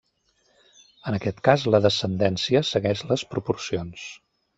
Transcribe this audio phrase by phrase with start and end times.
[1.11, 4.07] En aquest cas la descendència segueix les proporcions.